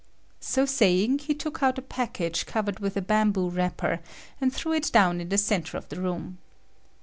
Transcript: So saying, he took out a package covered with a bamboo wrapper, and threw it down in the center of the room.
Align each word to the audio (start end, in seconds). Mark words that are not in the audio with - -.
So 0.39 0.65
saying, 0.65 1.19
he 1.19 1.35
took 1.35 1.61
out 1.61 1.77
a 1.77 1.81
package 1.83 2.47
covered 2.47 2.79
with 2.79 2.97
a 2.97 3.03
bamboo 3.03 3.49
wrapper, 3.51 3.99
and 4.41 4.51
threw 4.51 4.73
it 4.73 4.91
down 4.91 5.21
in 5.21 5.29
the 5.29 5.37
center 5.37 5.77
of 5.77 5.89
the 5.89 6.01
room. 6.01 6.39